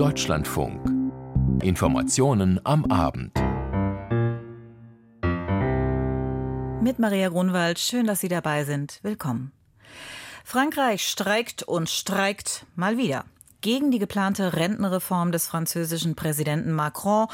[0.00, 0.80] Deutschlandfunk.
[1.62, 3.34] Informationen am Abend.
[6.82, 9.00] Mit Maria Grunwald, schön, dass Sie dabei sind.
[9.02, 9.52] Willkommen.
[10.42, 13.26] Frankreich streikt und streikt mal wieder
[13.60, 17.26] gegen die geplante Rentenreform des französischen Präsidenten Macron.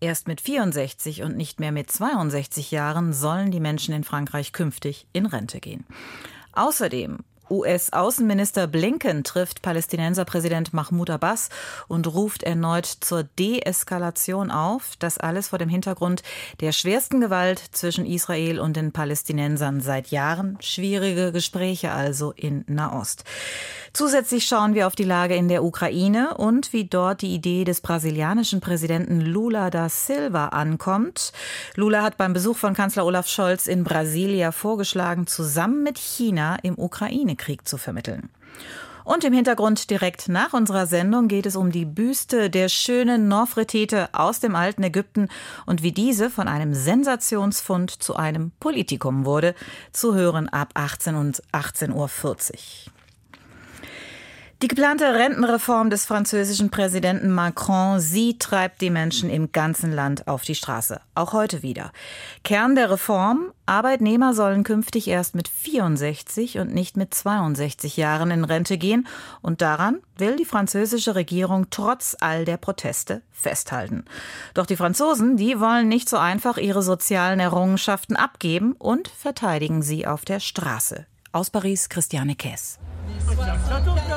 [0.00, 5.06] Erst mit 64 und nicht mehr mit 62 Jahren sollen die Menschen in Frankreich künftig
[5.14, 5.86] in Rente gehen.
[6.52, 7.20] Außerdem
[7.50, 11.48] US-Außenminister Blinken trifft Palästinenserpräsident Mahmoud Abbas
[11.88, 14.94] und ruft erneut zur Deeskalation auf.
[14.98, 16.22] Das alles vor dem Hintergrund
[16.60, 20.58] der schwersten Gewalt zwischen Israel und den Palästinensern seit Jahren.
[20.60, 23.24] Schwierige Gespräche also in Nahost.
[23.92, 27.80] Zusätzlich schauen wir auf die Lage in der Ukraine und wie dort die Idee des
[27.80, 31.32] brasilianischen Präsidenten Lula da Silva ankommt.
[31.74, 36.76] Lula hat beim Besuch von Kanzler Olaf Scholz in Brasilia vorgeschlagen, zusammen mit China im
[37.40, 38.30] Ukraine-Krieg zu vermitteln.
[39.02, 44.10] Und im Hintergrund direkt nach unserer Sendung geht es um die Büste der schönen Nofretete
[44.12, 45.28] aus dem alten Ägypten
[45.66, 49.54] und wie diese von einem Sensationsfund zu einem Politikum wurde.
[49.92, 52.92] Zu hören ab 18 und 18.40 Uhr.
[54.62, 60.42] Die geplante Rentenreform des französischen Präsidenten Macron, sie treibt die Menschen im ganzen Land auf
[60.42, 61.00] die Straße.
[61.14, 61.92] Auch heute wieder.
[62.44, 68.44] Kern der Reform, Arbeitnehmer sollen künftig erst mit 64 und nicht mit 62 Jahren in
[68.44, 69.08] Rente gehen.
[69.40, 74.04] Und daran will die französische Regierung trotz all der Proteste festhalten.
[74.52, 80.06] Doch die Franzosen, die wollen nicht so einfach ihre sozialen Errungenschaften abgeben und verteidigen sie
[80.06, 81.06] auf der Straße.
[81.32, 82.78] Aus Paris, Christiane Kess.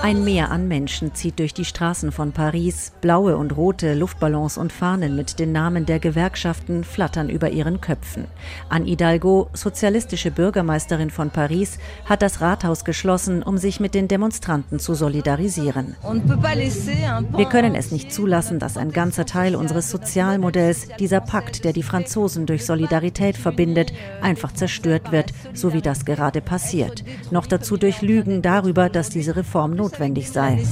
[0.01, 2.91] Ein Meer an Menschen zieht durch die Straßen von Paris.
[2.99, 8.25] Blaue und rote Luftballons und Fahnen mit den Namen der Gewerkschaften flattern über ihren Köpfen.
[8.67, 14.79] Anne Hidalgo, sozialistische Bürgermeisterin von Paris, hat das Rathaus geschlossen, um sich mit den Demonstranten
[14.79, 15.95] zu solidarisieren.
[16.01, 21.83] Wir können es nicht zulassen, dass ein ganzer Teil unseres Sozialmodells, dieser Pakt, der die
[21.83, 27.05] Franzosen durch Solidarität verbindet, einfach zerstört wird, so wie das gerade passiert.
[27.31, 30.63] Noch dazu durch Lügen darüber, darüber, dass diese Reform notwendig sei.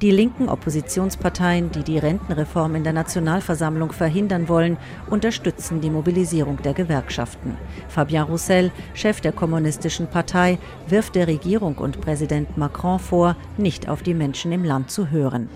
[0.00, 4.78] Die linken Oppositionsparteien, die die Rentenreform in der Nationalversammlung verhindern wollen,
[5.10, 7.56] unterstützen die Mobilisierung der Gewerkschaften.
[7.88, 10.58] Fabien Roussel, Chef der Kommunistischen Partei,
[10.88, 15.48] wirft der Regierung und Präsident Macron vor, nicht auf die Menschen im Land zu hören.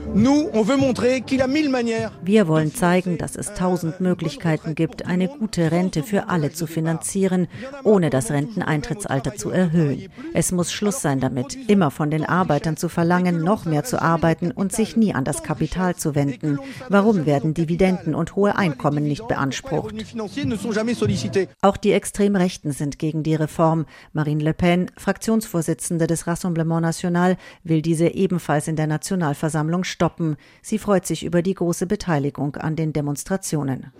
[2.22, 7.48] Wir wollen zeigen, dass es tausend Möglichkeiten gibt, eine gute Rente für alle zu finanzieren,
[7.84, 10.08] ohne das Renteneintrittsalter zu erhöhen.
[10.34, 14.50] Es muss Schluss sein damit, immer von den Arbeitern zu verlangen, noch mehr zu arbeiten
[14.50, 16.58] und sich nie an das Kapital zu wenden.
[16.88, 19.94] Warum werden Dividenden und hohe Einkommen nicht beansprucht?
[21.62, 23.86] Auch die Extremrechten sind gegen die Reform.
[24.12, 30.36] Marine Le Pen, Fraktionsvorsitzende des Rassemblement National, will diese ebenfalls in der Nationalversammlung stoppen.
[30.62, 33.92] Sie freut sich über die große Beteiligung an den Demonstrationen.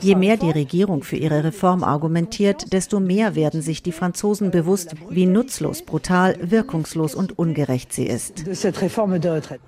[0.00, 4.81] Je mehr die Regierung für ihre Reform argumentiert, desto mehr werden sich die Franzosen bewusst,
[5.08, 8.44] wie nutzlos, brutal, wirkungslos und ungerecht sie ist.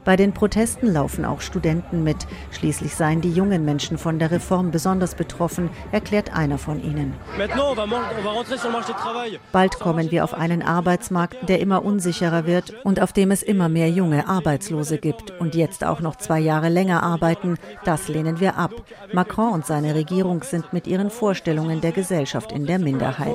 [0.05, 2.17] Bei den Protesten laufen auch Studenten mit.
[2.51, 7.15] Schließlich seien die jungen Menschen von der Reform besonders betroffen, erklärt einer von ihnen.
[9.53, 13.69] Bald kommen wir auf einen Arbeitsmarkt, der immer unsicherer wird und auf dem es immer
[13.69, 15.33] mehr junge Arbeitslose gibt.
[15.41, 18.73] Und jetzt auch noch zwei Jahre länger arbeiten, das lehnen wir ab.
[19.13, 23.35] Macron und seine Regierung sind mit ihren Vorstellungen der Gesellschaft in der Minderheit.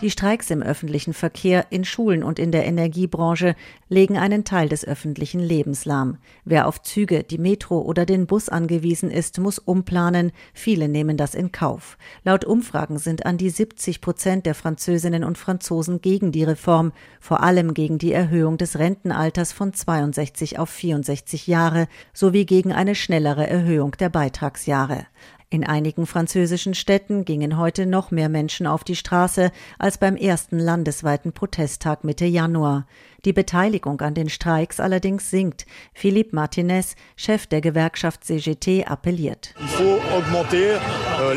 [0.00, 3.54] Die Streiks im öffentlichen Verkehr, in Schulen und in der Energiebranche
[3.88, 6.18] legen einen Teil des öffentlichen Lebens lahm.
[6.44, 10.32] Wer auf Züge, die Metro oder den Bus angewiesen ist, muss umplanen.
[10.52, 11.98] Viele nehmen das in Kauf.
[12.24, 17.42] Laut Umfragen sind an die 70 Prozent der Französinnen und Franzosen gegen die Reform, vor
[17.42, 23.46] allem gegen die Erhöhung des Rentenalters von 62 auf 64 Jahre sowie gegen eine schnellere
[23.46, 25.06] Erhöhung der Beitragsjahre.
[25.50, 30.58] In einigen französischen Städten gingen heute noch mehr Menschen auf die Straße als beim ersten
[30.58, 32.86] landesweiten Protesttag Mitte Januar.
[33.24, 35.64] Die Beteiligung an den Streiks allerdings sinkt.
[35.94, 39.54] Philippe Martinez, Chef der Gewerkschaft CGT, appelliert.
[39.58, 41.34] Euh,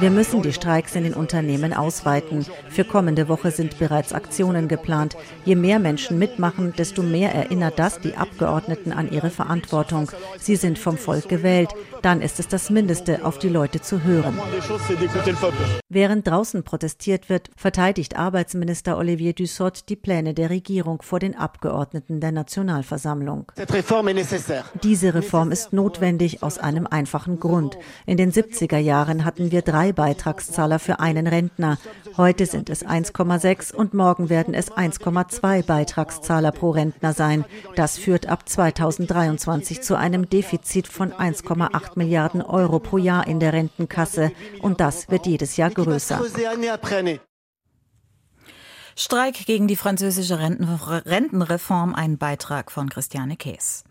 [0.00, 2.46] Wir müssen die Streiks in den Unternehmen ausweiten.
[2.70, 5.16] Für kommende Woche sind bereits Aktionen geplant.
[5.44, 10.10] Je mehr Menschen mitmachen, desto mehr erinnert das die Abgeordneten an ihre Verantwortung.
[10.38, 11.74] Sie sind vom Volk gewählt.
[12.02, 14.38] Dann ist es das Mindeste, auf die Leute zu hören.
[15.88, 22.20] Während draußen protestiert wird, verteidigt Arbeitsminister Olivier Dussopt die Pläne der Regierung vor den Abgeordneten
[22.20, 23.52] der Nationalversammlung.
[24.82, 27.78] Diese Reform ist notwendig aus einem einfachen Grund.
[28.06, 31.78] In den 70er Jahren hatten wir drei Beitragszahler für einen Rentner.
[32.16, 37.44] Heute sind es 1,6 und morgen werden es 1,2 Beitragszahler pro Rentner sein.
[37.76, 43.52] Das führt ab 2023 zu einem Defizit von 1,8 Milliarden Euro pro Jahr in der
[43.52, 44.32] Rentenkasse.
[44.60, 46.20] Und das wird jedes Jahr größer.
[48.94, 53.84] Streik gegen die französische Rentenreform, ein Beitrag von Christiane Kees.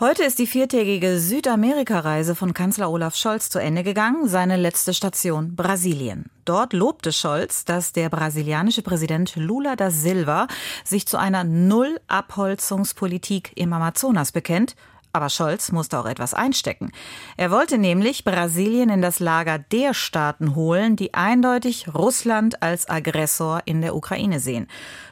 [0.00, 5.54] Heute ist die viertägige Südamerika-Reise von Kanzler Olaf Scholz zu Ende gegangen, seine letzte Station
[5.54, 6.32] Brasilien.
[6.44, 10.48] Dort lobte Scholz, dass der brasilianische Präsident Lula da Silva
[10.82, 14.74] sich zu einer Null-Abholzungspolitik im Amazonas bekennt
[15.14, 16.90] aber Scholz musste auch etwas einstecken.
[17.36, 23.62] Er wollte nämlich Brasilien in das Lager der Staaten holen, die eindeutig Russland als Aggressor
[23.64, 24.66] in der Ukraine sehen.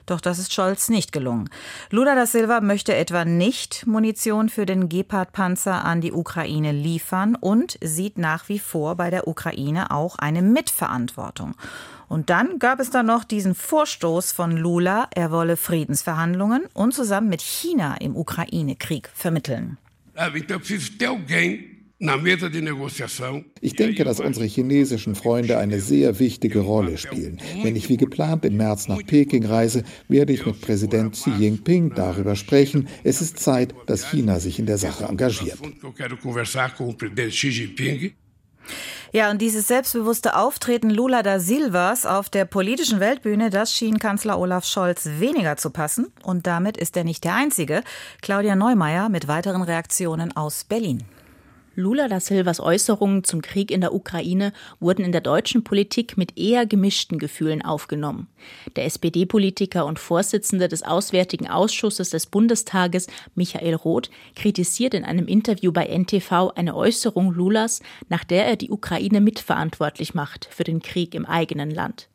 [0.06, 1.48] Doch das ist Scholz nicht gelungen.
[1.90, 7.78] Lula da Silva möchte etwa nicht Munition für den Gepard-Panzer an die Ukraine liefern und
[7.80, 11.54] sieht nach wie vor bei der Ukraine auch eine Mitverantwortung.
[12.08, 17.30] Und dann gab es dann noch diesen Vorstoß von Lula, er wolle Friedensverhandlungen und zusammen
[17.30, 19.78] mit China im Ukraine-Krieg vermitteln.
[23.60, 27.38] Ich denke, dass unsere chinesischen Freunde eine sehr wichtige Rolle spielen.
[27.62, 31.94] Wenn ich wie geplant im März nach Peking reise, werde ich mit Präsident Xi Jinping
[31.94, 32.88] darüber sprechen.
[33.04, 35.58] Es ist Zeit, dass China sich in der Sache engagiert.
[39.12, 44.38] Ja, und dieses selbstbewusste Auftreten Lula da Silvas auf der politischen Weltbühne, das schien Kanzler
[44.38, 46.12] Olaf Scholz weniger zu passen.
[46.22, 47.82] Und damit ist er nicht der Einzige.
[48.22, 51.04] Claudia Neumeier mit weiteren Reaktionen aus Berlin.
[51.74, 56.38] Lula da Silvas Äußerungen zum Krieg in der Ukraine wurden in der deutschen Politik mit
[56.38, 58.28] eher gemischten Gefühlen aufgenommen.
[58.76, 65.72] Der SPD-Politiker und Vorsitzende des Auswärtigen Ausschusses des Bundestages, Michael Roth, kritisiert in einem Interview
[65.72, 71.14] bei NTV eine Äußerung Lulas, nach der er die Ukraine mitverantwortlich macht für den Krieg
[71.14, 72.08] im eigenen Land.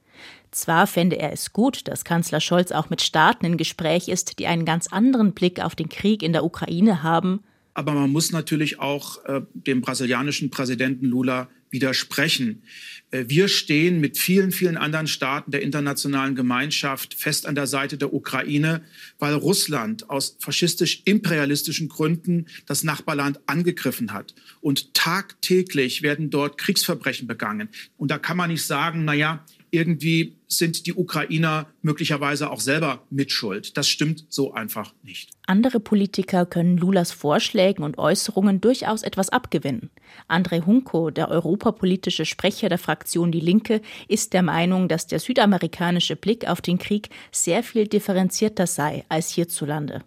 [0.51, 4.48] Zwar fände er es gut, dass Kanzler Scholz auch mit Staaten in Gespräch ist, die
[4.48, 7.44] einen ganz anderen Blick auf den Krieg in der Ukraine haben,
[7.77, 12.63] aber man muss natürlich auch äh, dem brasilianischen Präsidenten Lula widersprechen.
[13.12, 18.00] Äh, wir stehen mit vielen, vielen anderen Staaten der internationalen Gemeinschaft fest an der Seite
[18.00, 18.81] der Ukraine,
[19.19, 24.33] weil Russland aus faschistisch-imperialistischen Gründen das Nachbarland angegriffen hat.
[24.59, 27.69] Und tagtäglich werden dort Kriegsverbrechen begangen.
[27.95, 33.04] Und da kann man nicht sagen, na ja, irgendwie sind die Ukrainer möglicherweise auch selber
[33.10, 33.78] mitschuld.
[33.78, 35.30] Das stimmt so einfach nicht.
[35.46, 39.90] Andere Politiker können Lulas Vorschlägen und Äußerungen durchaus etwas abgewinnen.
[40.30, 46.16] André Hunko, der europapolitische Sprecher der Fraktion Die Linke, ist der Meinung, dass der südamerikanische
[46.16, 50.04] Blick auf den Krieg sehr viel differenzierter sei als hierzulande.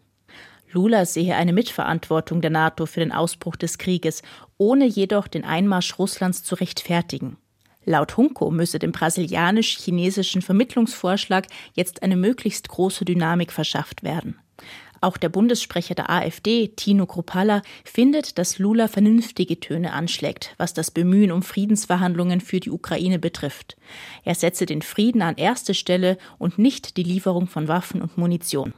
[0.72, 4.22] Lula sehe eine Mitverantwortung der NATO für den Ausbruch des Krieges,
[4.56, 7.36] ohne jedoch den Einmarsch Russlands zu rechtfertigen.
[7.90, 14.38] Laut Hunko müsse dem brasilianisch-chinesischen Vermittlungsvorschlag jetzt eine möglichst große Dynamik verschafft werden.
[15.00, 20.92] Auch der Bundessprecher der AfD, Tino Kropala, findet, dass Lula vernünftige Töne anschlägt, was das
[20.92, 23.76] Bemühen um Friedensverhandlungen für die Ukraine betrifft.
[24.24, 28.72] Er setze den Frieden an erste Stelle und nicht die Lieferung von Waffen und Munition.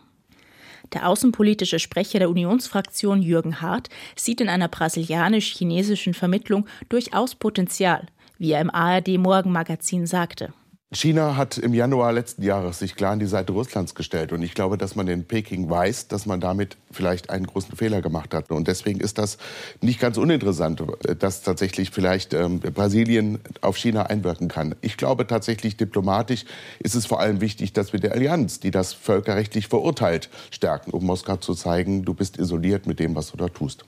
[0.94, 8.06] Der außenpolitische Sprecher der Unionsfraktion Jürgen Hart sieht in einer brasilianisch-chinesischen Vermittlung durchaus Potenzial
[8.42, 10.52] wie er im ARD Morgenmagazin sagte.
[10.92, 14.32] China hat im Januar letzten Jahres sich klar an die Seite Russlands gestellt.
[14.32, 18.02] Und ich glaube, dass man in Peking weiß, dass man damit vielleicht einen großen Fehler
[18.02, 18.50] gemacht hat.
[18.50, 19.38] Und deswegen ist das
[19.80, 20.82] nicht ganz uninteressant,
[21.20, 24.74] dass tatsächlich vielleicht ähm, Brasilien auf China einwirken kann.
[24.80, 26.44] Ich glaube tatsächlich, diplomatisch
[26.80, 31.06] ist es vor allem wichtig, dass wir die Allianz, die das völkerrechtlich verurteilt, stärken, um
[31.06, 33.86] Moskau zu zeigen, du bist isoliert mit dem, was du da tust.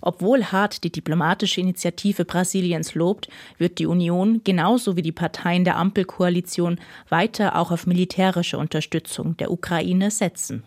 [0.00, 5.76] Obwohl Hart die diplomatische Initiative Brasiliens lobt, wird die Union genauso wie die Parteien der
[5.76, 10.64] Ampelkoalition weiter auch auf militärische Unterstützung der Ukraine setzen.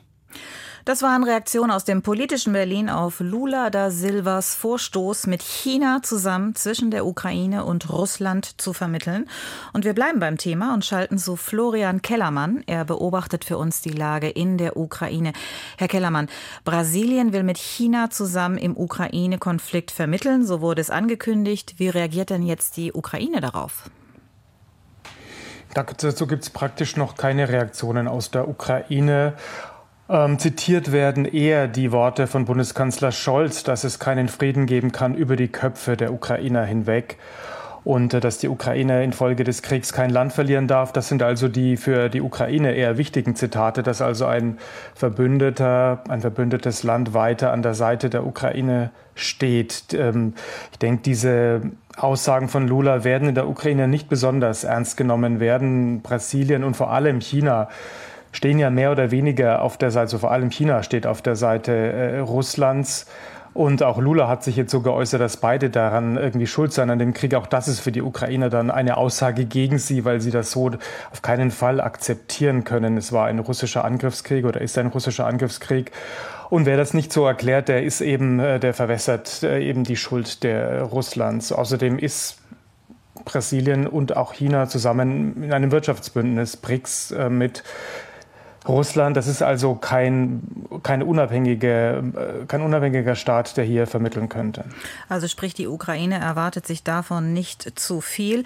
[0.85, 6.55] Das waren Reaktionen aus dem politischen Berlin auf Lula da Silvas Vorstoß, mit China zusammen
[6.55, 9.29] zwischen der Ukraine und Russland zu vermitteln.
[9.73, 12.63] Und wir bleiben beim Thema und schalten zu Florian Kellermann.
[12.65, 15.33] Er beobachtet für uns die Lage in der Ukraine.
[15.77, 16.27] Herr Kellermann,
[16.63, 20.45] Brasilien will mit China zusammen im Ukraine-Konflikt vermitteln.
[20.45, 21.75] So wurde es angekündigt.
[21.77, 23.91] Wie reagiert denn jetzt die Ukraine darauf?
[25.73, 29.35] Dazu gibt es praktisch noch keine Reaktionen aus der Ukraine.
[30.09, 35.13] Ähm, zitiert werden eher die Worte von Bundeskanzler Scholz, dass es keinen Frieden geben kann
[35.13, 37.17] über die Köpfe der Ukrainer hinweg
[37.83, 40.91] und äh, dass die Ukraine infolge des Kriegs kein Land verlieren darf.
[40.91, 44.57] Das sind also die für die Ukraine eher wichtigen Zitate, dass also ein
[44.95, 49.93] Verbündeter, ein verbündetes Land weiter an der Seite der Ukraine steht.
[49.93, 50.33] Ähm,
[50.71, 51.61] ich denke, diese
[51.97, 56.01] Aussagen von Lula werden in der Ukraine nicht besonders ernst genommen werden.
[56.01, 57.67] Brasilien und vor allem China
[58.31, 61.35] stehen ja mehr oder weniger auf der Seite, also vor allem China steht auf der
[61.35, 63.07] Seite äh, Russlands.
[63.53, 66.99] Und auch Lula hat sich jetzt so geäußert, dass beide daran irgendwie schuld seien an
[66.99, 67.33] dem Krieg.
[67.33, 70.71] Auch das ist für die Ukrainer dann eine Aussage gegen sie, weil sie das so
[71.11, 72.95] auf keinen Fall akzeptieren können.
[72.95, 75.91] Es war ein russischer Angriffskrieg oder ist ein russischer Angriffskrieg.
[76.51, 79.97] Und wer das nicht so erklärt, der ist eben, äh, der verwässert äh, eben die
[79.97, 81.51] Schuld der Russlands.
[81.51, 82.37] Außerdem ist
[83.25, 87.63] Brasilien und auch China zusammen in einem Wirtschaftsbündnis BRICS mit
[88.67, 90.41] Russland, das ist also kein,
[90.83, 94.65] keine unabhängige, äh, kein unabhängiger Staat, der hier vermitteln könnte.
[95.07, 98.43] Also sprich, die Ukraine erwartet sich davon nicht zu viel.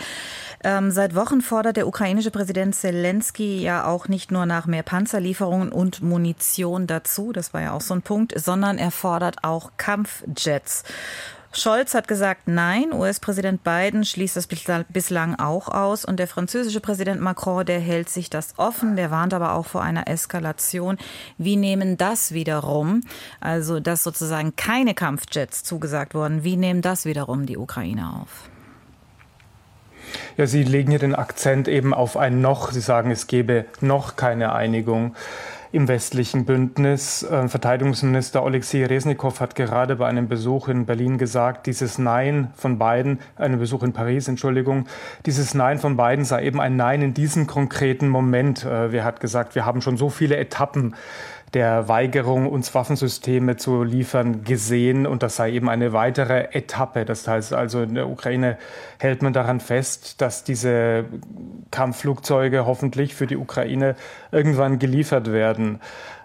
[0.63, 5.71] Ähm, seit Wochen fordert der ukrainische Präsident Zelensky ja auch nicht nur nach mehr Panzerlieferungen
[5.71, 10.83] und Munition dazu, das war ja auch so ein Punkt, sondern er fordert auch Kampfjets.
[11.55, 12.91] Scholz hat gesagt, nein.
[12.91, 16.03] US-Präsident Biden schließt das bislang auch aus.
[16.03, 18.95] Und der französische Präsident Macron, der hält sich das offen.
[18.95, 20.97] Der warnt aber auch vor einer Eskalation.
[21.37, 23.01] Wie nehmen das wiederum,
[23.39, 28.49] also dass sozusagen keine Kampfjets zugesagt wurden, wie nehmen das wiederum die Ukraine auf?
[30.37, 32.71] Ja, Sie legen hier den Akzent eben auf ein Noch.
[32.71, 35.15] Sie sagen, es gebe noch keine Einigung
[35.73, 37.23] im westlichen Bündnis.
[37.23, 42.77] Äh, Verteidigungsminister Alexei Resnikow hat gerade bei einem Besuch in Berlin gesagt, dieses Nein von
[42.77, 44.85] beiden, einem Besuch in Paris, Entschuldigung,
[45.25, 48.63] dieses Nein von beiden sei eben ein Nein in diesem konkreten Moment.
[48.63, 50.95] Äh, wer hat gesagt, wir haben schon so viele Etappen
[51.53, 55.05] der Weigerung, uns Waffensysteme zu liefern, gesehen.
[55.05, 57.05] Und das sei eben eine weitere Etappe.
[57.05, 58.57] Das heißt also, in der Ukraine
[58.99, 61.05] hält man daran fest, dass diese
[61.69, 63.95] Kampfflugzeuge hoffentlich für die Ukraine
[64.31, 65.79] irgendwann geliefert werden.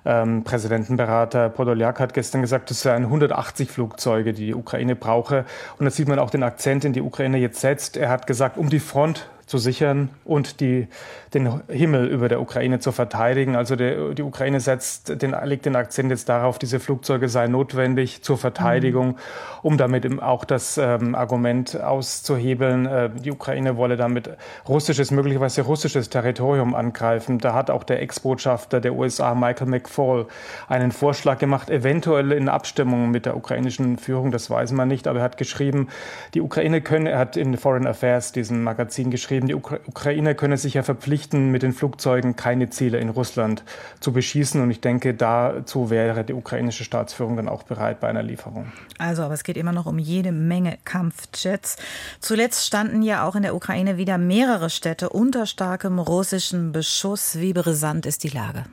[0.04, 5.44] Ähm, Präsidentenberater Podolyak hat gestern gesagt, es seien 180 Flugzeuge, die die Ukraine brauche.
[5.78, 7.96] Und da sieht man auch den Akzent, den die Ukraine jetzt setzt.
[7.96, 10.88] Er hat gesagt, um die Front zu sichern und die,
[11.34, 13.56] den Himmel über der Ukraine zu verteidigen.
[13.56, 18.22] Also der, die Ukraine setzt den, legt den Akzent jetzt darauf, diese Flugzeuge seien notwendig
[18.22, 19.16] zur Verteidigung, mhm.
[19.62, 24.30] um damit auch das ähm, Argument auszuhebeln, äh, die Ukraine wolle damit
[24.68, 27.38] russisches, möglicherweise russisches Territorium angreifen.
[27.38, 30.26] Da hat auch der Ex-Botschafter der USA, Michael McFaul,
[30.68, 35.20] einen Vorschlag gemacht, eventuell in Abstimmung mit der ukrainischen Führung, das weiß man nicht, aber
[35.20, 35.88] er hat geschrieben,
[36.34, 40.56] die Ukraine könne, er hat in Foreign Affairs, diesem Magazin geschrieben, die Ukra Ukraine könne
[40.58, 43.64] sich ja verpflichten, mit den Flugzeugen keine Ziele in Russland
[44.00, 44.60] zu beschießen.
[44.60, 48.72] Und ich denke, dazu wäre die ukrainische Staatsführung dann auch bereit bei einer Lieferung.
[48.98, 51.76] Also, aber es geht immer noch um jede Menge Kampfjets.
[52.20, 57.38] Zuletzt standen ja auch in der Ukraine wieder mehrere Städte unter starkem russischen Beschuss.
[57.38, 58.64] Wie brisant ist die Lage?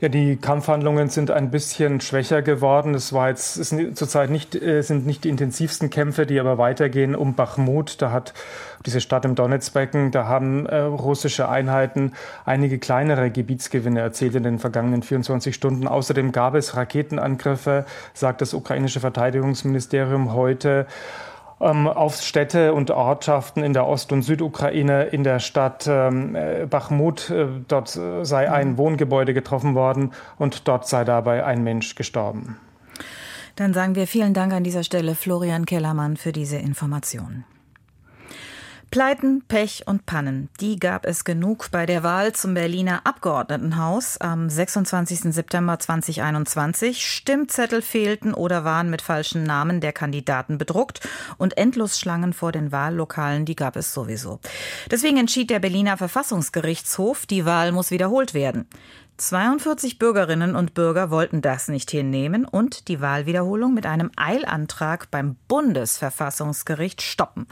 [0.00, 2.94] Ja, die Kampfhandlungen sind ein bisschen schwächer geworden.
[2.94, 6.56] Es war jetzt es sind zurzeit nicht äh, sind nicht die intensivsten Kämpfe, die aber
[6.56, 8.00] weitergehen um Bachmut.
[8.00, 8.32] Da hat
[8.86, 12.12] diese Stadt im Donetsbecken, da haben äh, russische Einheiten
[12.44, 15.88] einige kleinere Gebietsgewinne erzielt in den vergangenen 24 Stunden.
[15.88, 20.86] Außerdem gab es Raketenangriffe, sagt das ukrainische Verteidigungsministerium heute
[21.58, 27.30] auf Städte und Ortschaften in der Ost- und Südukraine, in der Stadt ähm, äh, Bachmut.
[27.30, 28.78] Äh, dort äh, sei ein mhm.
[28.78, 32.56] Wohngebäude getroffen worden und dort sei dabei ein Mensch gestorben.
[33.56, 37.44] Dann sagen wir vielen Dank an dieser Stelle Florian Kellermann für diese Informationen.
[38.90, 44.48] Pleiten, Pech und Pannen, die gab es genug bei der Wahl zum Berliner Abgeordnetenhaus am
[44.48, 45.34] 26.
[45.34, 47.06] September 2021.
[47.06, 53.44] Stimmzettel fehlten oder waren mit falschen Namen der Kandidaten bedruckt und Endlosschlangen vor den Wahllokalen,
[53.44, 54.40] die gab es sowieso.
[54.90, 58.66] Deswegen entschied der Berliner Verfassungsgerichtshof, die Wahl muss wiederholt werden.
[59.18, 65.34] 42 Bürgerinnen und Bürger wollten das nicht hinnehmen und die Wahlwiederholung mit einem Eilantrag beim
[65.48, 67.48] Bundesverfassungsgericht stoppen.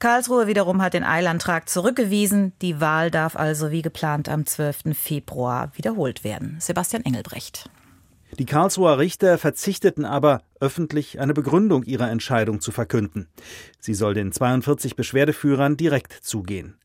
[0.00, 2.54] Karlsruhe wiederum hat den Eilantrag zurückgewiesen.
[2.60, 4.96] Die Wahl darf also wie geplant am 12.
[4.98, 6.56] Februar wiederholt werden.
[6.58, 7.70] Sebastian Engelbrecht.
[8.36, 13.28] Die Karlsruher Richter verzichteten aber, öffentlich eine Begründung ihrer Entscheidung zu verkünden.
[13.78, 16.76] Sie soll den 42 Beschwerdeführern direkt zugehen.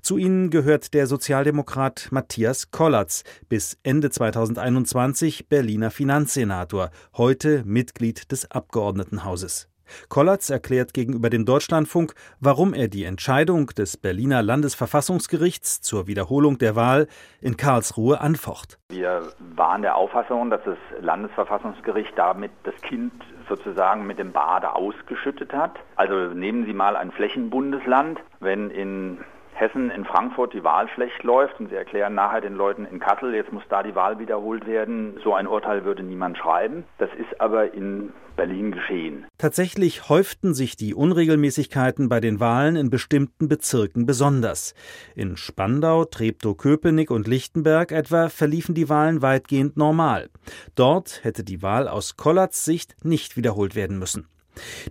[0.00, 8.50] Zu ihnen gehört der Sozialdemokrat Matthias Kollatz, bis Ende 2021 Berliner Finanzsenator, heute Mitglied des
[8.50, 9.68] Abgeordnetenhauses.
[10.08, 16.76] Kollatz erklärt gegenüber dem Deutschlandfunk, warum er die Entscheidung des Berliner Landesverfassungsgerichts zur Wiederholung der
[16.76, 17.08] Wahl
[17.40, 18.78] in Karlsruhe anfocht.
[18.90, 19.22] Wir
[19.56, 23.12] waren der Auffassung, dass das Landesverfassungsgericht damit das Kind
[23.48, 25.78] sozusagen mit dem Bade ausgeschüttet hat.
[25.96, 29.18] Also nehmen Sie mal ein Flächenbundesland, wenn in
[29.62, 33.32] Hessen in Frankfurt die Wahl schlecht läuft und sie erklären nachher den Leuten in Kassel,
[33.32, 35.20] jetzt muss da die Wahl wiederholt werden.
[35.22, 36.82] So ein Urteil würde niemand schreiben.
[36.98, 39.24] Das ist aber in Berlin geschehen.
[39.38, 44.74] Tatsächlich häuften sich die Unregelmäßigkeiten bei den Wahlen in bestimmten Bezirken besonders.
[45.14, 50.28] In Spandau, Treptow-Köpenick und Lichtenberg etwa verliefen die Wahlen weitgehend normal.
[50.74, 54.26] Dort hätte die Wahl aus Kollatz Sicht nicht wiederholt werden müssen.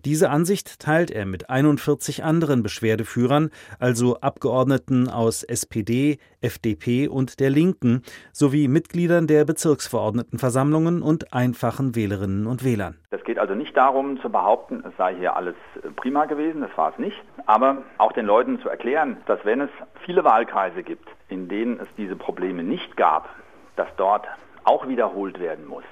[0.05, 7.49] Diese Ansicht teilt er mit 41 anderen Beschwerdeführern, also Abgeordneten aus SPD, FDP und der
[7.49, 12.97] Linken, sowie Mitgliedern der Bezirksverordnetenversammlungen und einfachen Wählerinnen und Wählern.
[13.11, 15.55] Es geht also nicht darum zu behaupten, es sei hier alles
[15.95, 19.69] prima gewesen, das war es nicht, aber auch den Leuten zu erklären, dass wenn es
[20.05, 23.29] viele Wahlkreise gibt, in denen es diese Probleme nicht gab,
[23.75, 24.27] dass dort
[24.63, 25.83] auch wiederholt werden muss.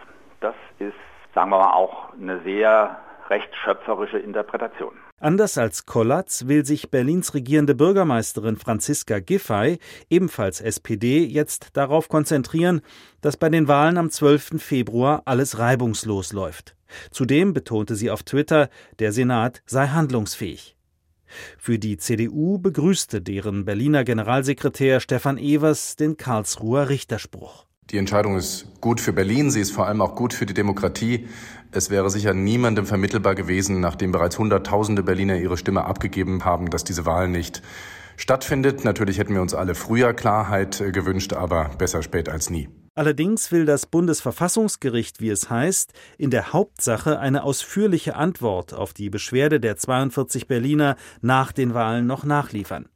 [0.42, 0.94] Das ist,
[1.34, 3.00] sagen wir mal, auch eine sehr
[3.30, 4.94] recht schöpferische Interpretation.
[5.20, 12.82] Anders als Kollatz will sich Berlins regierende Bürgermeisterin Franziska Giffey, ebenfalls SPD, jetzt darauf konzentrieren,
[13.22, 14.62] dass bei den Wahlen am 12.
[14.62, 16.76] Februar alles reibungslos läuft.
[17.12, 18.70] Zudem betonte sie auf Twitter,
[19.00, 20.76] der Senat sei handlungsfähig.
[21.58, 27.69] Für die CDU begrüßte deren Berliner Generalsekretär Stefan Evers den Karlsruher Richterspruch.
[27.92, 31.28] Die Entscheidung ist gut für Berlin, sie ist vor allem auch gut für die Demokratie.
[31.72, 36.84] Es wäre sicher niemandem vermittelbar gewesen, nachdem bereits Hunderttausende Berliner ihre Stimme abgegeben haben, dass
[36.84, 37.64] diese Wahl nicht
[38.16, 38.86] stattfindet.
[38.86, 42.70] Natürlich hätten wir uns alle früher Klarheit äh, gewünscht, aber besser spät als nie.
[42.94, 49.10] Allerdings will das Bundesverfassungsgericht, wie es heißt, in der Hauptsache eine ausführliche Antwort auf die
[49.10, 52.88] Beschwerde der 42 Berliner nach den Wahlen noch nachliefern.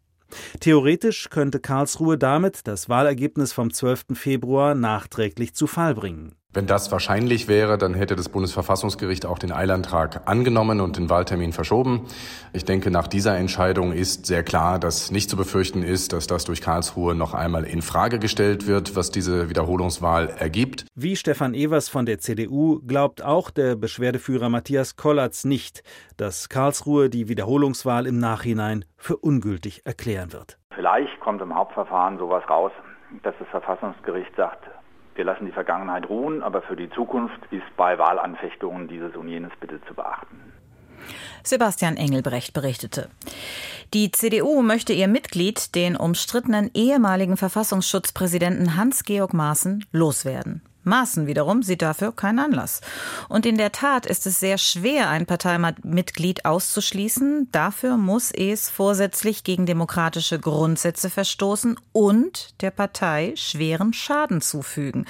[0.60, 4.06] Theoretisch könnte Karlsruhe damit das Wahlergebnis vom 12.
[4.14, 6.36] Februar nachträglich zu Fall bringen.
[6.56, 11.52] Wenn das wahrscheinlich wäre, dann hätte das Bundesverfassungsgericht auch den Eilantrag angenommen und den Wahltermin
[11.52, 12.06] verschoben.
[12.54, 16.46] Ich denke, nach dieser Entscheidung ist sehr klar, dass nicht zu befürchten ist, dass das
[16.46, 20.86] durch Karlsruhe noch einmal in Frage gestellt wird, was diese Wiederholungswahl ergibt.
[20.94, 25.82] Wie Stefan Evers von der CDU glaubt auch der Beschwerdeführer Matthias Kollatz nicht,
[26.18, 30.60] dass Karlsruhe die Wiederholungswahl im Nachhinein für ungültig erklären wird.
[30.76, 32.72] Vielleicht kommt im Hauptverfahren sowas raus,
[33.24, 34.66] dass das Verfassungsgericht sagt,
[35.16, 39.52] wir lassen die Vergangenheit ruhen, aber für die Zukunft ist bei Wahlanfechtungen dieses und jenes
[39.60, 40.54] bitte zu beachten.
[41.44, 43.10] Sebastian Engelbrecht berichtete.
[43.94, 50.62] Die CDU möchte ihr Mitglied, den umstrittenen ehemaligen Verfassungsschutzpräsidenten Hans-Georg Maaßen, loswerden.
[50.84, 52.82] Maaßen wiederum sieht dafür keinen Anlass.
[53.30, 57.50] Und in der Tat ist es sehr schwer, ein Parteimitglied auszuschließen.
[57.52, 65.06] Dafür muss es vorsätzlich gegen demokratische Grundsätze verstoßen und der Partei schweren Schaden zufügen.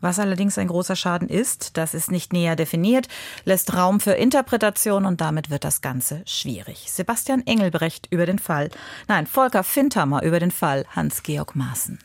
[0.00, 3.08] Was allerdings ein großer Schaden ist, das ist nicht näher definiert,
[3.44, 6.90] lässt Raum für Interpretation und damit wird das Ganze schwierig.
[6.90, 8.70] Sebastian Engelbrecht über den Fall,
[9.08, 11.98] nein, Volker Findhammer über den Fall Hans-Georg Maaßen.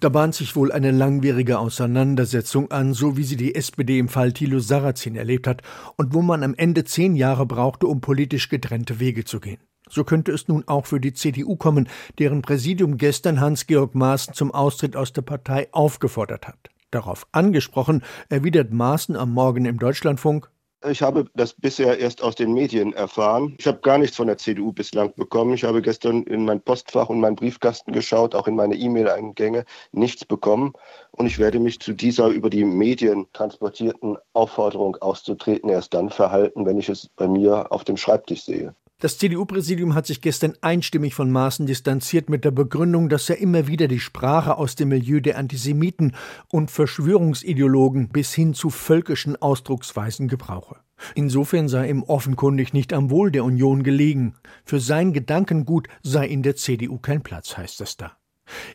[0.00, 4.32] Da bahnt sich wohl eine langwierige Auseinandersetzung an, so wie sie die SPD im Fall
[4.32, 5.62] Thilo Sarrazin erlebt hat
[5.96, 9.58] und wo man am Ende zehn Jahre brauchte, um politisch getrennte Wege zu gehen.
[9.88, 14.52] So könnte es nun auch für die CDU kommen, deren Präsidium gestern Hans-Georg Maaßen zum
[14.52, 16.70] Austritt aus der Partei aufgefordert hat.
[16.92, 20.48] Darauf angesprochen erwidert Maaßen am Morgen im Deutschlandfunk,
[20.86, 23.54] ich habe das bisher erst aus den Medien erfahren.
[23.58, 25.54] Ich habe gar nichts von der CDU bislang bekommen.
[25.54, 30.24] Ich habe gestern in mein Postfach und meinen Briefkasten geschaut, auch in meine E-Mail-Eingänge, nichts
[30.24, 30.72] bekommen.
[31.10, 36.64] Und ich werde mich zu dieser über die Medien transportierten Aufforderung auszutreten erst dann verhalten,
[36.64, 38.74] wenn ich es bei mir auf dem Schreibtisch sehe.
[39.00, 43.68] Das CDU-Präsidium hat sich gestern einstimmig von Maaßen distanziert mit der Begründung, dass er immer
[43.68, 46.16] wieder die Sprache aus dem Milieu der Antisemiten
[46.48, 50.78] und Verschwörungsideologen bis hin zu völkischen Ausdrucksweisen gebrauche.
[51.14, 54.34] Insofern sei ihm offenkundig nicht am Wohl der Union gelegen.
[54.64, 58.16] Für sein Gedankengut sei in der CDU kein Platz, heißt es da.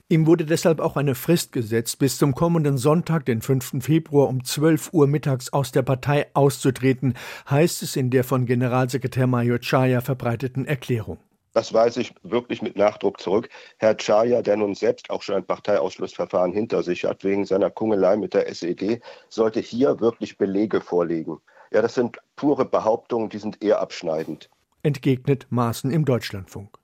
[0.09, 3.83] Ihm wurde deshalb auch eine Frist gesetzt, bis zum kommenden Sonntag, den 5.
[3.83, 7.15] Februar um 12 Uhr mittags aus der Partei auszutreten,
[7.49, 11.19] heißt es in der von Generalsekretär Major Chaya verbreiteten Erklärung.
[11.53, 13.47] Das weise ich wirklich mit Nachdruck zurück.
[13.77, 18.17] Herr Chaya, der nun selbst auch schon ein Parteiausschlussverfahren hinter sich hat, wegen seiner Kungelei
[18.17, 21.37] mit der SED, sollte hier wirklich Belege vorlegen.
[21.71, 24.49] Ja, das sind pure Behauptungen, die sind eher abschneidend.
[24.81, 26.77] Entgegnet Maaßen im Deutschlandfunk.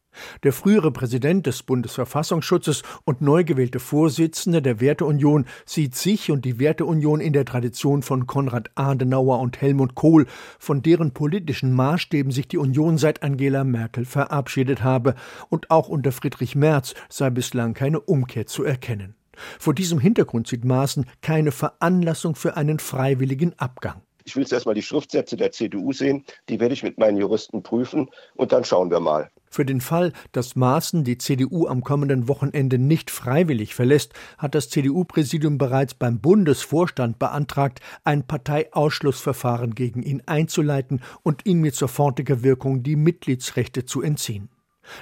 [0.43, 6.59] Der frühere Präsident des Bundesverfassungsschutzes und neu gewählte Vorsitzende der Werteunion sieht sich und die
[6.59, 12.47] Werteunion in der Tradition von Konrad Adenauer und Helmut Kohl, von deren politischen Maßstäben sich
[12.47, 15.15] die Union seit Angela Merkel verabschiedet habe,
[15.49, 19.15] und auch unter Friedrich Merz sei bislang keine Umkehr zu erkennen.
[19.59, 24.01] Vor diesem Hintergrund sieht Maaßen keine Veranlassung für einen freiwilligen Abgang.
[24.25, 27.63] Ich will zuerst mal die Schriftsätze der CDU sehen, die werde ich mit meinen Juristen
[27.63, 29.31] prüfen und dann schauen wir mal.
[29.49, 34.69] Für den Fall, dass Maaßen die CDU am kommenden Wochenende nicht freiwillig verlässt, hat das
[34.69, 42.83] CDU-Präsidium bereits beim Bundesvorstand beantragt, ein Parteiausschlussverfahren gegen ihn einzuleiten und ihm mit sofortiger Wirkung
[42.83, 44.49] die Mitgliedsrechte zu entziehen.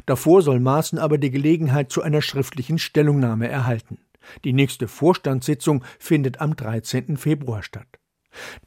[0.06, 4.00] Davor soll Maaßen aber die Gelegenheit zu einer schriftlichen Stellungnahme erhalten.
[4.44, 7.18] Die nächste Vorstandssitzung findet am 13.
[7.18, 7.88] Februar statt.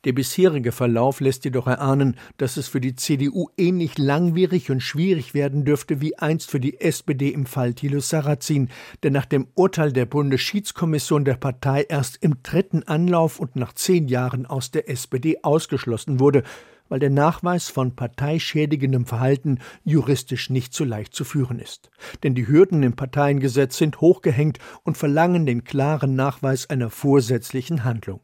[0.04, 5.34] Der bisherige Verlauf lässt jedoch erahnen, dass es für die CDU ähnlich langwierig und schwierig
[5.34, 8.68] werden dürfte wie einst für die SPD im Fall Thilo Sarrazin,
[9.02, 14.08] der nach dem Urteil der Bundesschiedskommission der Partei erst im dritten Anlauf und nach zehn
[14.08, 16.42] Jahren aus der SPD ausgeschlossen wurde,
[16.90, 21.90] weil der Nachweis von parteischädigendem Verhalten juristisch nicht so leicht zu führen ist.
[22.22, 28.20] Denn die Hürden im Parteiengesetz sind hochgehängt und verlangen den klaren Nachweis einer vorsätzlichen Handlung.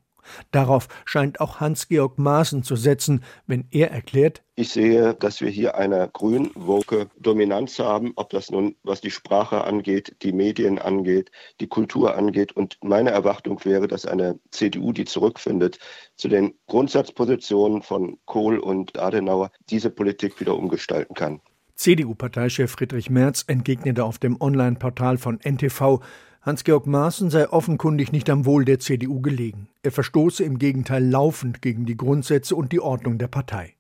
[0.50, 5.74] Darauf scheint auch Hans-Georg Maaßen zu setzen, wenn er erklärt, ich sehe, dass wir hier
[5.74, 11.66] eine grün-woke Dominanz haben, ob das nun, was die Sprache angeht, die Medien angeht, die
[11.66, 12.52] Kultur angeht.
[12.52, 15.78] Und meine Erwartung wäre, dass eine CDU, die zurückfindet
[16.16, 21.42] zu den Grundsatzpositionen von Kohl und Adenauer, diese Politik wieder umgestalten kann.
[21.74, 26.00] CDU-Parteichef Friedrich Merz entgegnete auf dem Online-Portal von NTV,
[26.46, 29.68] Hans-Georg Maaßen sei offenkundig nicht am Wohl der CDU gelegen.
[29.82, 33.74] Er verstoße im Gegenteil laufend gegen die Grundsätze und die Ordnung der Partei.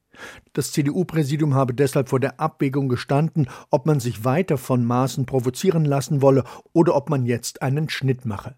[0.52, 5.84] Das CDU-Präsidium habe deshalb vor der Abwägung gestanden, ob man sich weiter von Maaßen provozieren
[5.84, 8.56] lassen wolle oder ob man jetzt einen Schnitt mache.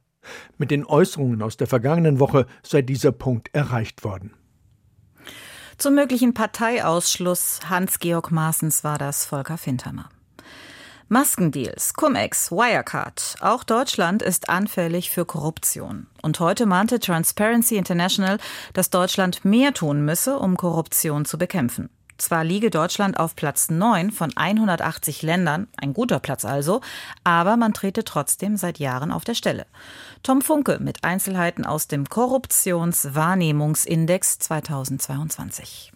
[0.56, 4.32] Mit den Äußerungen aus der vergangenen Woche sei dieser Punkt erreicht worden.
[5.76, 10.08] Zum möglichen Parteiausschluss Hans-Georg Maaßens war das Volker Fintermer.
[11.10, 13.36] Maskendeals, Cum-Ex, Wirecard.
[13.40, 16.06] Auch Deutschland ist anfällig für Korruption.
[16.20, 18.36] Und heute mahnte Transparency International,
[18.74, 21.88] dass Deutschland mehr tun müsse, um Korruption zu bekämpfen.
[22.18, 26.82] Zwar liege Deutschland auf Platz 9 von 180 Ländern, ein guter Platz also,
[27.24, 29.64] aber man trete trotzdem seit Jahren auf der Stelle.
[30.22, 35.90] Tom Funke mit Einzelheiten aus dem Korruptionswahrnehmungsindex 2022.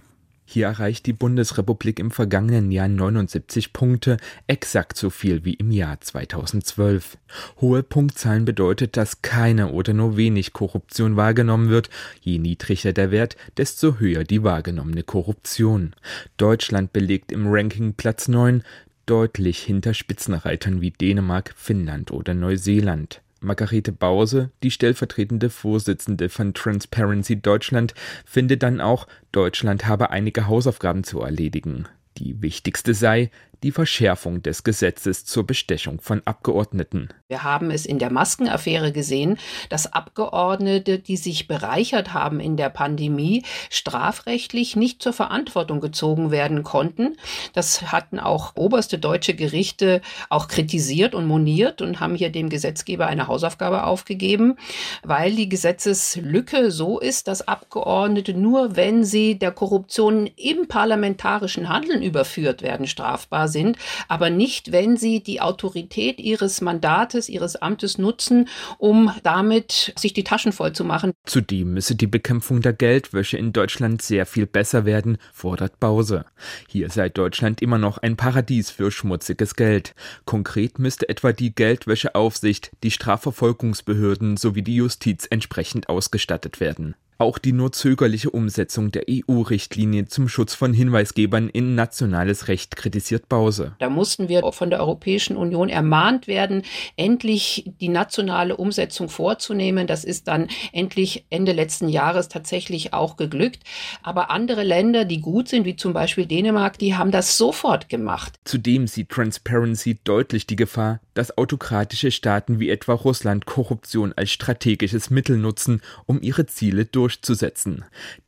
[0.53, 5.99] Hier erreicht die Bundesrepublik im vergangenen Jahr 79 Punkte, exakt so viel wie im Jahr
[5.99, 7.17] 2012.
[7.63, 11.89] Hohe Punktzahlen bedeutet, dass keine oder nur wenig Korruption wahrgenommen wird.
[12.21, 15.95] Je niedriger der Wert, desto höher die wahrgenommene Korruption.
[16.37, 18.63] Deutschland belegt im Ranking Platz 9,
[19.07, 23.23] deutlich hinter Spitzenreitern wie Dänemark, Finnland oder Neuseeland.
[23.43, 31.05] Margarete Bause, die stellvertretende Vorsitzende von Transparency Deutschland, findet dann auch, Deutschland habe einige Hausaufgaben
[31.05, 31.87] zu erledigen.
[32.19, 33.31] Die wichtigste sei,
[33.63, 37.09] die Verschärfung des Gesetzes zur Bestechung von Abgeordneten.
[37.29, 42.69] Wir haben es in der Maskenaffäre gesehen, dass Abgeordnete, die sich bereichert haben in der
[42.69, 47.17] Pandemie, strafrechtlich nicht zur Verantwortung gezogen werden konnten.
[47.53, 53.07] Das hatten auch oberste deutsche Gerichte auch kritisiert und moniert und haben hier dem Gesetzgeber
[53.07, 54.57] eine Hausaufgabe aufgegeben,
[55.03, 62.03] weil die Gesetzeslücke so ist, dass Abgeordnete nur, wenn sie der Korruption im parlamentarischen Handeln
[62.03, 63.77] überführt werden, strafbar sind,
[64.09, 70.25] aber nicht, wenn sie die Autorität ihres Mandates, ihres Amtes nutzen, um damit sich die
[70.25, 71.13] Taschen voll zu machen.
[71.25, 76.25] Zudem müsse die Bekämpfung der Geldwäsche in Deutschland sehr viel besser werden, fordert Bause.
[76.69, 79.95] Hier sei Deutschland immer noch ein Paradies für schmutziges Geld.
[80.25, 86.97] Konkret müsste etwa die Geldwäscheaufsicht, die Strafverfolgungsbehörden sowie die Justiz entsprechend ausgestattet werden.
[87.19, 93.29] Auch die nur zögerliche Umsetzung der EU-Richtlinie zum Schutz von Hinweisgebern in nationales Recht kritisiert
[93.29, 93.77] Bause.
[93.79, 96.63] Da mussten wir von der Europäischen Union ermahnt werden,
[96.97, 99.87] endlich die nationale Umsetzung vorzunehmen.
[99.87, 103.63] Das ist dann endlich Ende letzten Jahres tatsächlich auch geglückt.
[104.03, 108.41] Aber andere Länder, die gut sind, wie zum Beispiel Dänemark, die haben das sofort gemacht.
[108.45, 115.11] Zudem sieht Transparency deutlich die Gefahr, dass autokratische Staaten wie etwa Russland Korruption als strategisches
[115.11, 117.85] Mittel nutzen, um ihre Ziele durchzuführen durchzusetzen.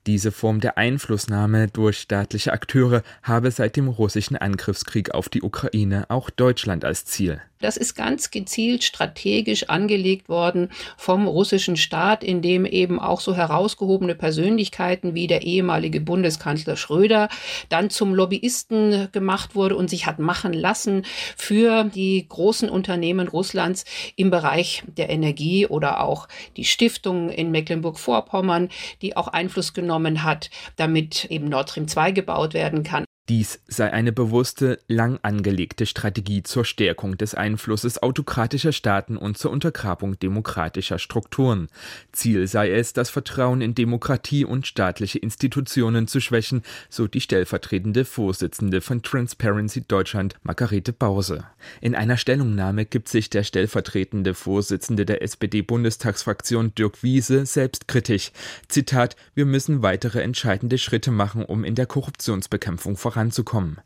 [0.08, 6.06] Diese Form der Einflussnahme durch staatliche Akteure habe seit dem russischen Angriffskrieg auf die Ukraine
[6.10, 7.40] auch Deutschland als Ziel.
[7.64, 13.34] Das ist ganz gezielt strategisch angelegt worden vom russischen Staat, in dem eben auch so
[13.34, 17.30] herausgehobene Persönlichkeiten wie der ehemalige Bundeskanzler Schröder
[17.70, 21.06] dann zum Lobbyisten gemacht wurde und sich hat machen lassen
[21.38, 28.68] für die großen Unternehmen Russlands im Bereich der Energie oder auch die Stiftung in Mecklenburg-Vorpommern,
[29.00, 33.06] die auch Einfluss genommen hat, damit eben Nord Stream 2 gebaut werden kann.
[33.30, 39.50] Dies sei eine bewusste, lang angelegte Strategie zur Stärkung des Einflusses autokratischer Staaten und zur
[39.50, 41.68] Untergrabung demokratischer Strukturen.
[42.12, 48.04] Ziel sei es, das Vertrauen in Demokratie und staatliche Institutionen zu schwächen, so die stellvertretende
[48.04, 51.46] Vorsitzende von Transparency Deutschland, Margarete Bause.
[51.80, 58.32] In einer Stellungnahme gibt sich der stellvertretende Vorsitzende der SPD-Bundestagsfraktion Dirk Wiese selbstkritisch.
[58.68, 63.78] Zitat: Wir müssen weitere entscheidende Schritte machen, um in der Korruptionsbekämpfung voranzukommen voranzukommen.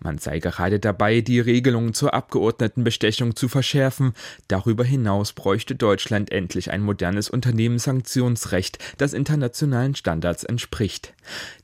[0.00, 4.12] Man sei gerade dabei, die Regelungen zur Abgeordnetenbestechung zu verschärfen.
[4.46, 11.14] Darüber hinaus bräuchte Deutschland endlich ein modernes Unternehmenssanktionsrecht, das internationalen Standards entspricht.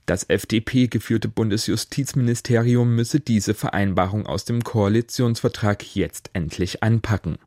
[0.07, 7.38] Das FDP-geführte Bundesjustizministerium müsse diese Vereinbarung aus dem Koalitionsvertrag jetzt endlich anpacken.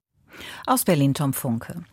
[0.65, 1.83] Aus Berlin Tom Funke.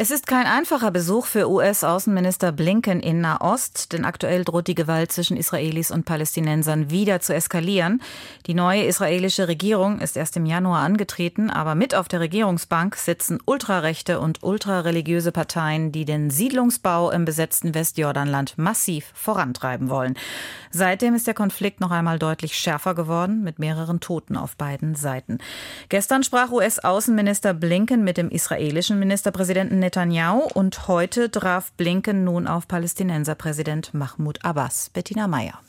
[0.00, 5.10] Es ist kein einfacher Besuch für US-Außenminister Blinken in Nahost, denn aktuell droht die Gewalt
[5.10, 8.00] zwischen Israelis und Palästinensern wieder zu eskalieren.
[8.46, 13.40] Die neue israelische Regierung ist erst im Januar angetreten, aber mit auf der Regierungsbank sitzen
[13.44, 20.16] ultrarechte und ultrareligiöse Parteien, die den Siedlungsbau im besetzten Westjordanland massiv vorantreiben wollen.
[20.70, 25.38] Seitdem ist der Konflikt noch einmal deutlich schärfer geworden, mit mehreren Toten auf beiden Seiten.
[25.88, 32.68] Gestern sprach US-Außenminister Blinken mit dem israelischen Ministerpräsidenten Netanyahu und heute traf Blinken nun auf
[32.68, 34.90] Palästinenserpräsident Mahmoud Abbas.
[34.92, 35.60] Bettina Meyer.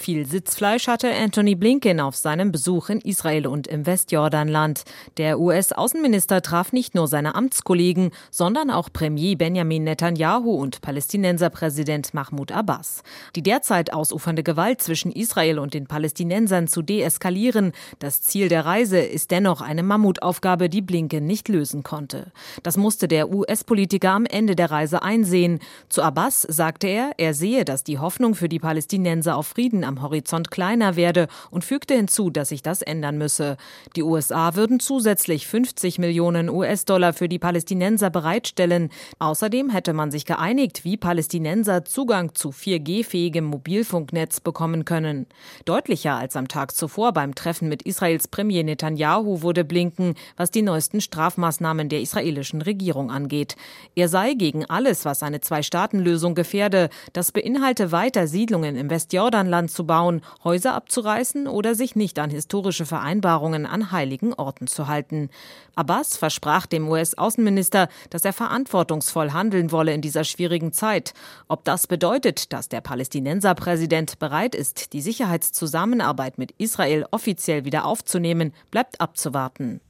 [0.00, 4.84] Viel Sitzfleisch hatte Anthony Blinken auf seinem Besuch in Israel und im Westjordanland.
[5.16, 12.52] Der US-Außenminister traf nicht nur seine Amtskollegen, sondern auch Premier Benjamin Netanyahu und Palästinenserpräsident Mahmoud
[12.52, 13.02] Abbas.
[13.34, 19.00] Die derzeit ausufernde Gewalt zwischen Israel und den Palästinensern zu deeskalieren, das Ziel der Reise
[19.00, 22.30] ist dennoch eine Mammutaufgabe, die Blinken nicht lösen konnte.
[22.62, 25.58] Das musste der US-Politiker am Ende der Reise einsehen.
[25.88, 30.02] Zu Abbas sagte er, er sehe, dass die Hoffnung für die Palästinenser auf Frieden am
[30.02, 33.56] Horizont kleiner werde und fügte hinzu, dass sich das ändern müsse.
[33.96, 38.90] Die USA würden zusätzlich 50 Millionen US-Dollar für die Palästinenser bereitstellen.
[39.18, 45.26] Außerdem hätte man sich geeinigt, wie Palästinenser Zugang zu 4G-fähigem Mobilfunknetz bekommen können.
[45.64, 50.62] Deutlicher als am Tag zuvor beim Treffen mit Israels Premier Netanyahu wurde Blinken, was die
[50.62, 53.56] neuesten Strafmaßnahmen der israelischen Regierung angeht.
[53.94, 56.90] Er sei gegen alles, was eine Zwei-Staaten-Lösung gefährde.
[57.12, 63.64] Das beinhalte weiter Siedlungen im Westjordanland abzubauen, Häuser abzureißen oder sich nicht an historische Vereinbarungen
[63.64, 65.30] an heiligen Orten zu halten.
[65.76, 71.14] Abbas versprach dem US-Außenminister, dass er verantwortungsvoll handeln wolle in dieser schwierigen Zeit.
[71.46, 78.52] Ob das bedeutet, dass der Palästinenserpräsident bereit ist, die Sicherheitszusammenarbeit mit Israel offiziell wieder aufzunehmen,
[78.72, 79.80] bleibt abzuwarten.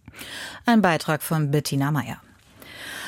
[0.66, 2.20] Ein Beitrag von Bettina Meyer.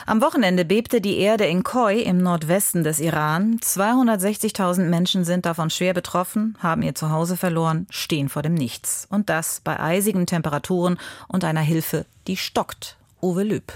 [0.06, 3.58] Am Wochenende bebte die Erde in Koi im Nordwesten des Iran.
[3.62, 9.06] 260.000 Menschen sind davon schwer betroffen, haben ihr Zuhause verloren, stehen vor dem Nichts.
[9.10, 12.96] Und das bei eisigen Temperaturen und einer Hilfe, die stockt.
[13.22, 13.72] Uwe Lüb.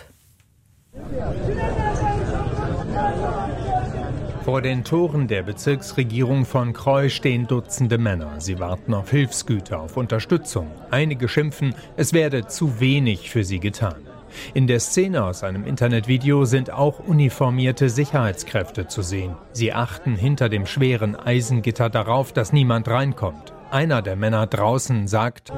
[4.45, 8.40] Vor den Toren der Bezirksregierung von Kreu stehen Dutzende Männer.
[8.40, 10.71] Sie warten auf Hilfsgüter, auf Unterstützung.
[10.90, 14.13] Einige schimpfen, es werde zu wenig für sie getan.
[14.55, 19.37] In der Szene aus einem Internetvideo sind auch uniformierte Sicherheitskräfte zu sehen.
[19.53, 23.53] Sie achten hinter dem schweren Eisengitter darauf, dass niemand reinkommt.
[23.70, 25.53] Einer der Männer draußen sagt,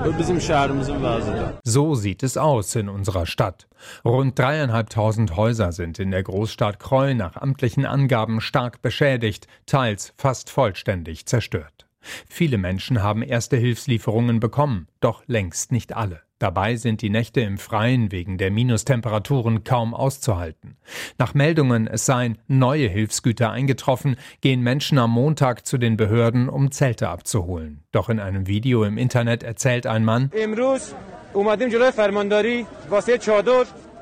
[1.65, 3.69] so sieht es aus in unserer Stadt.
[4.07, 10.49] Rund dreieinhalbtausend Häuser sind in der Großstadt Kreu nach amtlichen Angaben stark beschädigt, teils fast
[10.49, 11.87] vollständig zerstört.
[12.29, 16.26] Viele Menschen haben erste Hilfslieferungen bekommen, doch längst nicht alle.
[16.38, 20.77] Dabei sind die Nächte im Freien wegen der Minustemperaturen kaum auszuhalten.
[21.16, 26.70] Nach Meldungen, es seien neue Hilfsgüter eingetroffen, gehen Menschen am Montag zu den Behörden, um
[26.70, 27.85] Zelte abzuholen.
[27.90, 30.31] Doch in einem Video im Internet erzählt ein Mann,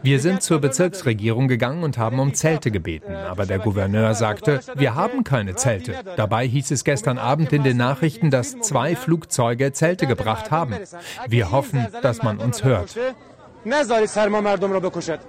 [0.05, 4.95] wir sind zur Bezirksregierung gegangen und haben um Zelte gebeten, aber der Gouverneur sagte, wir
[4.95, 5.95] haben keine Zelte.
[6.17, 10.75] Dabei hieß es gestern Abend in den Nachrichten, dass zwei Flugzeuge Zelte gebracht haben.
[11.29, 12.97] Wir hoffen, dass man uns hört.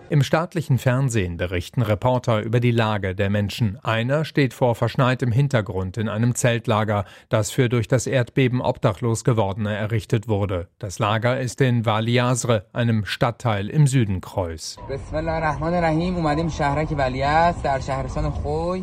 [0.10, 3.80] Im staatlichen Fernsehen berichten Reporter über die Lage der Menschen.
[3.82, 9.74] Einer steht vor verschneitem Hintergrund in einem Zeltlager, das für durch das Erdbeben obdachlos gewordene
[9.74, 10.67] errichtet wurde.
[10.80, 14.76] Das Lager ist in Wali Yazre, einem Stadtteil im Süden Kreuz.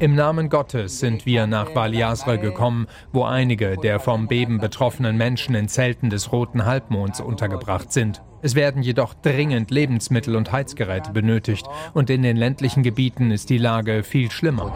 [0.00, 5.18] Im Namen Gottes sind wir nach Wali Yazre gekommen, wo einige der vom Beben betroffenen
[5.18, 8.22] Menschen in Zelten des Roten Halbmonds untergebracht sind.
[8.42, 13.58] Es werden jedoch dringend Lebensmittel und Heizgeräte benötigt und in den ländlichen Gebieten ist die
[13.58, 14.74] Lage viel schlimmer.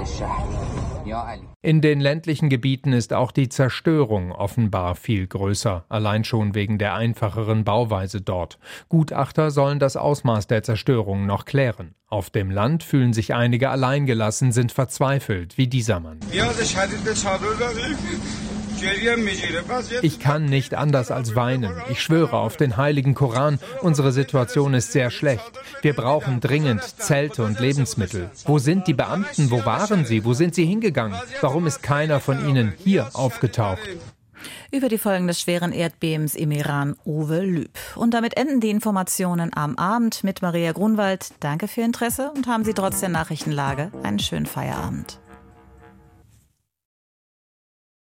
[1.62, 6.94] In den ländlichen Gebieten ist auch die Zerstörung offenbar viel größer, allein schon wegen der
[6.94, 8.58] einfacheren Bauweise dort.
[8.88, 11.94] Gutachter sollen das Ausmaß der Zerstörung noch klären.
[12.08, 16.20] Auf dem Land fühlen sich einige alleingelassen, sind verzweifelt, wie dieser Mann.
[20.02, 21.72] Ich kann nicht anders als weinen.
[21.90, 25.50] Ich schwöre auf den heiligen Koran, unsere Situation ist sehr schlecht.
[25.82, 28.30] Wir brauchen dringend Zelte und Lebensmittel.
[28.44, 29.50] Wo sind die Beamten?
[29.50, 30.24] Wo waren sie?
[30.24, 31.18] Wo sind sie hingegangen?
[31.40, 33.88] Warum ist keiner von ihnen hier aufgetaucht?
[34.70, 37.78] Über die Folgen des schweren Erdbebens im Iran Uwe Lüb.
[37.94, 41.30] Und damit enden die Informationen am Abend mit Maria Grunwald.
[41.40, 45.18] Danke für Ihr Interesse und haben Sie trotz der Nachrichtenlage einen schönen Feierabend.